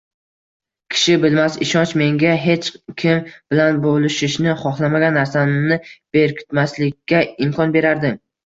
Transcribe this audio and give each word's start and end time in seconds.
Kishi 0.93 1.17
bilmas 1.25 1.57
ishonch 1.65 1.91
menga 2.01 2.31
hech 2.45 2.71
kim 3.03 3.29
bilan 3.53 3.79
bo‘lishishni 3.85 4.57
xohlamagan 4.65 5.17
narsamni 5.21 5.81
berkitmaslikka 6.19 7.25
imkon 7.49 7.77
berardi. 7.79 8.17